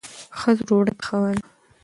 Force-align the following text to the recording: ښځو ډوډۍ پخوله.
ښځو 0.39 0.63
ډوډۍ 0.67 0.93
پخوله. 0.99 1.39